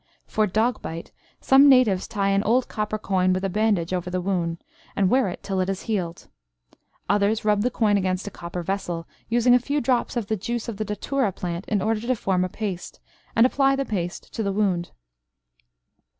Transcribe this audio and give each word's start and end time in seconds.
For 0.25 0.47
dog 0.47 0.81
bite, 0.81 1.11
some 1.41 1.69
Natives 1.69 2.07
tie 2.07 2.29
an 2.29 2.41
old 2.41 2.67
copper 2.67 2.97
coin 2.97 3.33
with 3.33 3.43
a 3.45 3.49
bandage 3.49 3.93
over 3.93 4.09
the 4.09 4.19
wound, 4.19 4.57
and 4.95 5.11
wear 5.11 5.29
it 5.29 5.43
till 5.43 5.59
it 5.59 5.67
has 5.67 5.83
healed. 5.83 6.27
Others 7.07 7.45
rub 7.45 7.61
the 7.61 7.69
coin 7.69 7.97
against 7.97 8.25
a 8.25 8.31
copper 8.31 8.63
vessel, 8.63 9.07
using 9.29 9.53
a 9.53 9.59
few 9.59 9.79
drops 9.79 10.17
of 10.17 10.25
the 10.25 10.35
juice 10.35 10.67
of 10.67 10.77
the 10.77 10.85
datura 10.85 11.31
plant 11.31 11.65
in 11.67 11.83
order 11.83 11.99
to 12.01 12.15
form 12.15 12.43
a 12.43 12.49
paste, 12.49 12.99
and 13.35 13.45
apply 13.45 13.75
the 13.75 13.85
paste 13.85 14.33
to 14.33 14.41
the 14.41 14.51
wound. 14.51 14.89